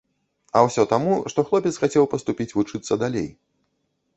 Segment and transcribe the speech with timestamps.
[0.55, 3.29] А ўсё таму, што хлопец хацеў паступіць вучыцца далей.